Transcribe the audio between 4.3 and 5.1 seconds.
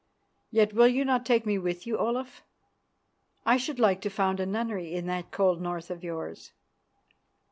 a nunnery in